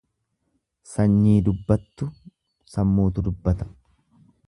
Sanyii 0.93 1.35
dubbattu 1.49 2.09
sammuutu 2.77 3.29
dubbata. 3.29 3.73